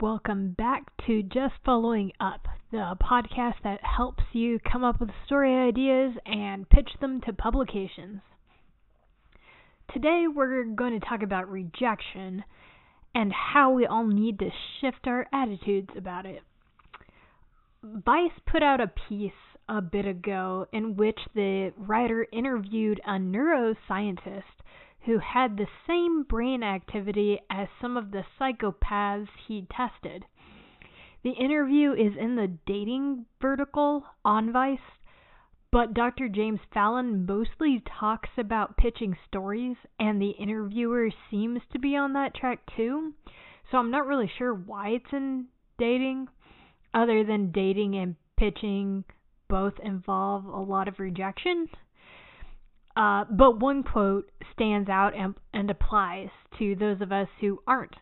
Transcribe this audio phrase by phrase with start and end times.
[0.00, 5.54] welcome back to Just Following Up, the podcast that helps you come up with story
[5.54, 8.20] ideas and pitch them to publications.
[9.92, 12.44] Today we're going to talk about rejection
[13.14, 16.42] and how we all need to shift our attitudes about it.
[17.82, 19.32] Vice put out a piece
[19.68, 24.42] a bit ago in which the writer interviewed a neuroscientist
[25.06, 30.24] who had the same brain activity as some of the psychopaths he tested.
[31.22, 34.78] The interview is in the dating vertical on Vice,
[35.72, 36.28] but Dr.
[36.28, 42.34] James Fallon mostly talks about pitching stories, and the interviewer seems to be on that
[42.34, 43.14] track too.
[43.70, 45.46] So I'm not really sure why it's in
[45.78, 46.28] dating,
[46.94, 49.04] other than dating and pitching
[49.48, 51.68] both involve a lot of rejection.
[52.96, 57.94] Uh, but one quote stands out and, and applies to those of us who aren't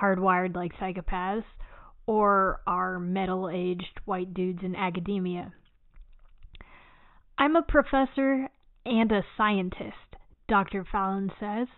[0.00, 1.44] hardwired like psychopaths
[2.06, 5.52] or are middle aged white dudes in academia.
[7.38, 8.48] I'm a professor
[8.84, 10.16] and a scientist,
[10.46, 10.84] Dr.
[10.90, 11.68] Fallon says,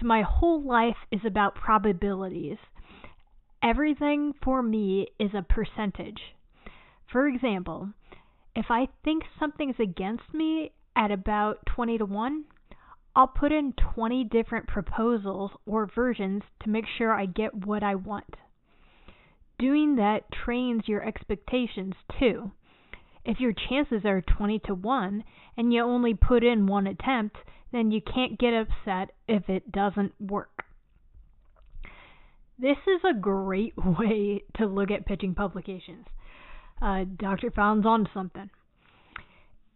[0.00, 2.56] so my whole life is about probabilities.
[3.62, 6.20] Everything for me is a percentage.
[7.10, 7.90] For example,
[8.56, 12.44] if I think something's against me, at about 20 to 1,
[13.14, 17.94] I'll put in 20 different proposals or versions to make sure I get what I
[17.94, 18.36] want.
[19.58, 22.52] Doing that trains your expectations too.
[23.24, 25.24] If your chances are 20 to 1
[25.56, 27.36] and you only put in one attempt,
[27.70, 30.64] then you can't get upset if it doesn't work.
[32.58, 36.06] This is a great way to look at pitching publications.
[36.80, 37.50] Uh, Dr.
[37.50, 38.50] Fallon's on something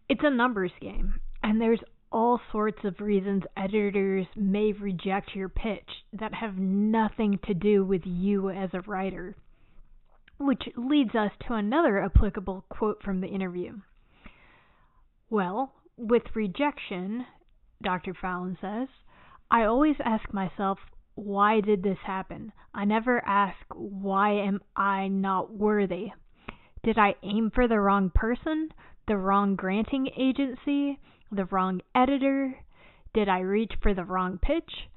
[0.08, 1.80] it's a numbers game, and there's
[2.12, 8.02] all sorts of reasons editors may reject your pitch that have nothing to do with
[8.04, 9.36] you as a writer.
[10.38, 13.72] Which leads us to another applicable quote from the interview.
[15.28, 17.26] Well, with rejection,
[17.82, 18.14] Dr.
[18.14, 18.88] Fallon says,
[19.50, 20.78] I always ask myself,
[21.14, 22.52] why did this happen?
[22.74, 26.12] I never ask, why am I not worthy?
[26.84, 28.68] Did I aim for the wrong person?
[29.06, 30.98] The wrong granting agency,
[31.30, 32.56] the wrong editor?
[33.14, 34.88] Did I reach for the wrong pitch?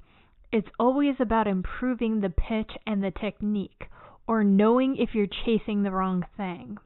[0.52, 3.84] It's always about improving the pitch and the technique,
[4.26, 6.78] or knowing if you're chasing the wrong thing.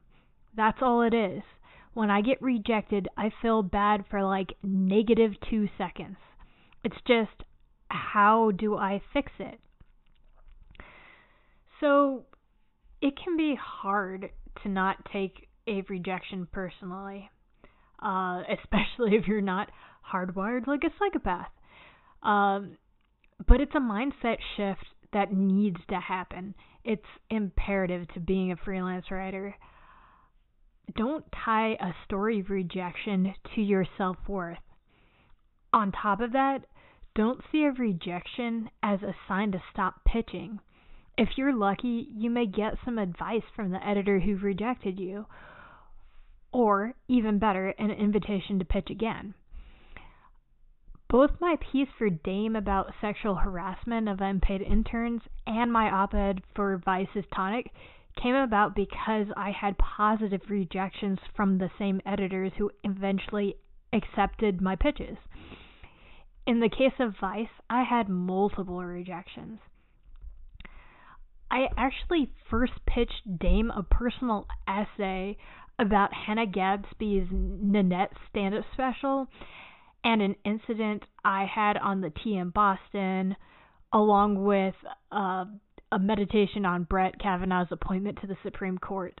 [0.55, 1.41] That's all it is.
[1.93, 6.17] When I get rejected, I feel bad for like negative two seconds.
[6.83, 7.43] It's just,
[7.89, 9.59] how do I fix it?
[11.79, 12.23] So,
[13.01, 14.29] it can be hard
[14.61, 17.29] to not take a rejection personally,
[18.01, 19.69] uh, especially if you're not
[20.11, 21.49] hardwired like a psychopath.
[22.23, 22.77] Um,
[23.47, 26.55] but it's a mindset shift that needs to happen.
[26.83, 29.55] It's imperative to being a freelance writer.
[30.95, 34.59] Don't tie a story of rejection to your self worth.
[35.73, 36.59] On top of that,
[37.15, 40.59] don't see a rejection as a sign to stop pitching.
[41.17, 45.25] If you're lucky, you may get some advice from the editor who rejected you,
[46.65, 49.35] or, even better, an invitation to pitch again.
[51.07, 56.41] Both my piece for Dame about sexual harassment of unpaid interns and my op ed
[56.55, 57.71] for Vice's Tonic
[58.19, 63.57] came about because I had positive rejections from the same editors who eventually
[63.93, 65.17] accepted my pitches.
[66.47, 69.59] In the case of Vice, I had multiple rejections.
[71.51, 75.37] I actually first pitched Dame a personal essay
[75.79, 79.27] about Hannah Gadsby's Nanette stand up special
[80.03, 83.35] and an incident I had on the T in Boston,
[83.91, 84.75] along with
[85.11, 85.45] uh,
[85.91, 89.19] a meditation on Brett Kavanaugh's appointment to the Supreme Court.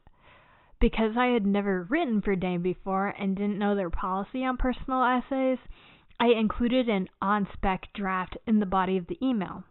[0.79, 5.03] Because I had never written for Dame before and didn't know their policy on personal
[5.03, 5.57] essays,
[6.19, 9.63] I included an on spec draft in the body of the email.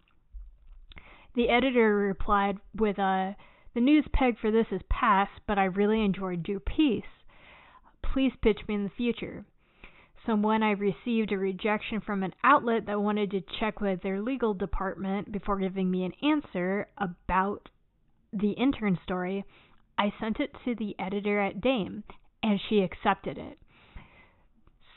[1.34, 3.36] The editor replied with a
[3.74, 7.02] the news peg for this is passed, but I really enjoyed your piece.
[8.02, 9.44] Please pitch me in the future.
[10.26, 14.22] So when I received a rejection from an outlet that wanted to check with their
[14.22, 17.68] legal department before giving me an answer about
[18.32, 19.44] the intern story,
[19.98, 22.04] I sent it to the editor at Dame,
[22.42, 23.58] and she accepted it.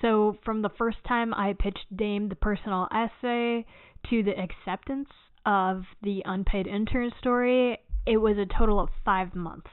[0.01, 3.65] So from the first time I pitched Dame the personal essay
[4.09, 5.09] to the acceptance
[5.45, 9.69] of the unpaid intern story, it was a total of five months.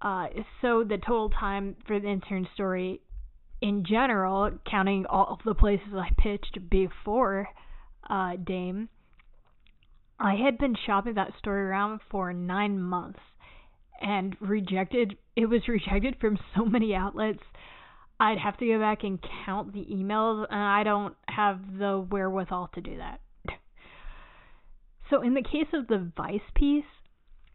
[0.00, 0.26] Uh,
[0.60, 3.00] so the total time for the intern story
[3.60, 7.48] in general, counting all of the places I pitched before
[8.08, 8.88] uh, Dame,
[10.20, 13.20] I had been shopping that story around for nine months
[14.00, 15.16] and rejected.
[15.34, 17.42] It was rejected from so many outlets.
[18.20, 22.70] I'd have to go back and count the emails, and I don't have the wherewithal
[22.74, 23.20] to do that.
[25.10, 26.84] So, in the case of the Vice piece,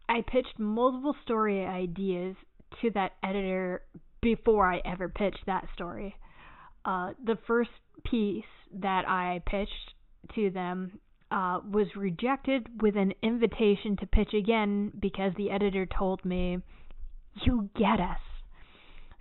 [0.08, 2.36] I pitched multiple story ideas
[2.80, 3.82] to that editor
[4.20, 6.16] before I ever pitched that story.
[6.84, 7.70] Uh, the first
[8.04, 8.44] piece
[8.74, 9.94] that I pitched
[10.34, 10.98] to them
[11.30, 16.58] uh, was rejected with an invitation to pitch again because the editor told me,
[17.44, 18.20] You get us.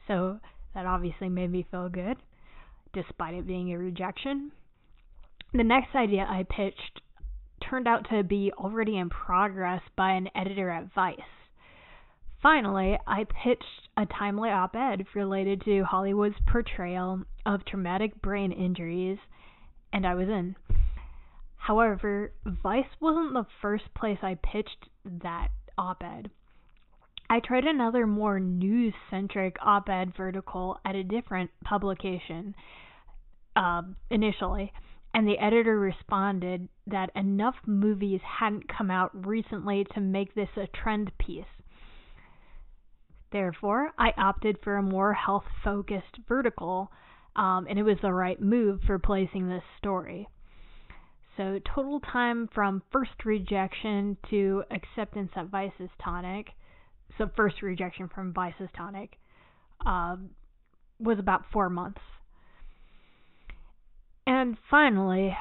[0.07, 0.39] So
[0.73, 2.17] that obviously made me feel good,
[2.93, 4.51] despite it being a rejection.
[5.53, 7.01] The next idea I pitched
[7.69, 11.19] turned out to be already in progress by an editor at Vice.
[12.41, 19.17] Finally, I pitched a timely op ed related to Hollywood's portrayal of traumatic brain injuries,
[19.91, 20.55] and I was in.
[21.57, 26.31] However, Vice wasn't the first place I pitched that op ed.
[27.29, 32.55] I tried another more news centric op ed vertical at a different publication
[33.55, 34.71] uh, initially,
[35.13, 40.67] and the editor responded that enough movies hadn't come out recently to make this a
[40.67, 41.45] trend piece.
[43.31, 46.91] Therefore, I opted for a more health focused vertical,
[47.35, 50.27] um, and it was the right move for placing this story.
[51.37, 56.47] So, total time from first rejection to acceptance at Vice's Tonic,
[57.17, 59.17] so first rejection from Vice's Tonic,
[59.85, 60.17] uh,
[60.99, 62.01] was about four months.
[64.29, 65.35] And finally,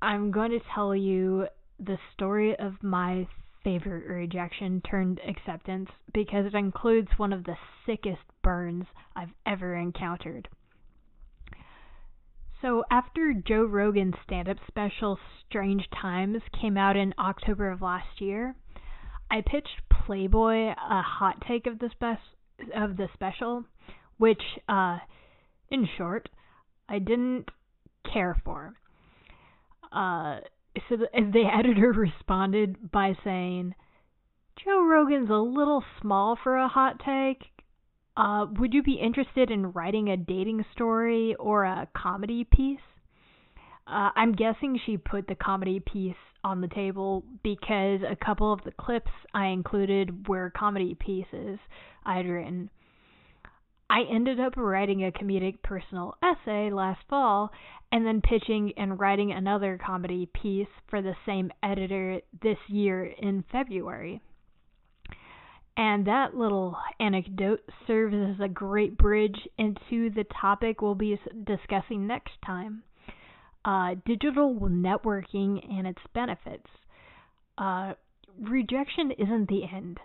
[0.00, 1.48] I'm going to tell you
[1.80, 3.26] the story of my
[3.64, 8.84] favorite rejection turned acceptance because it includes one of the sickest burns
[9.16, 10.46] I've ever encountered.
[12.62, 15.18] So, after Joe Rogan's stand up special
[15.48, 18.54] Strange Times came out in October of last year,
[19.28, 23.64] I pitched Playboy a hot take of the, spe- of the special,
[24.16, 24.98] which, uh,
[25.70, 26.28] in short,
[26.88, 27.50] I didn't
[28.12, 28.74] care for.
[29.92, 30.40] Uh,
[30.88, 33.74] so the, the editor responded by saying,
[34.64, 37.44] Joe Rogan's a little small for a hot take.
[38.16, 42.80] Uh, would you be interested in writing a dating story or a comedy piece?
[43.86, 48.60] Uh, I'm guessing she put the comedy piece on the table because a couple of
[48.64, 51.58] the clips I included were comedy pieces
[52.04, 52.70] I had written.
[53.90, 57.50] I ended up writing a comedic personal essay last fall
[57.90, 63.44] and then pitching and writing another comedy piece for the same editor this year in
[63.50, 64.20] February.
[65.76, 72.06] And that little anecdote serves as a great bridge into the topic we'll be discussing
[72.06, 72.82] next time
[73.64, 76.66] uh, digital networking and its benefits.
[77.56, 77.94] Uh,
[78.40, 79.98] rejection isn't the end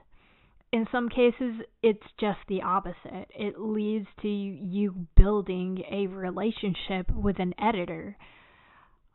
[0.73, 3.27] in some cases, it's just the opposite.
[3.29, 8.17] It leads to you building a relationship with an editor.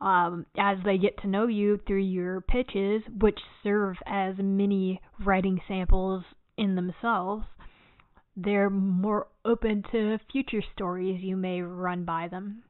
[0.01, 5.61] Um, as they get to know you through your pitches, which serve as mini writing
[5.67, 6.23] samples
[6.57, 7.45] in themselves,
[8.37, 12.63] they're more open to future stories you may run by them.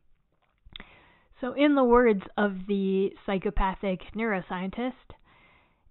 [1.42, 4.94] So, in the words of the psychopathic neuroscientist,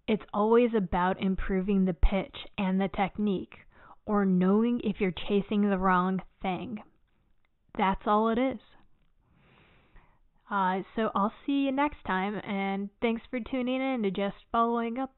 [0.08, 3.56] it's always about improving the pitch and the technique,
[4.06, 6.82] or knowing if you're chasing the wrong thing.
[7.78, 8.60] That's all it is.
[10.50, 14.98] Uh, so I'll see you next time, and thanks for tuning in to Just Following
[14.98, 15.14] Up.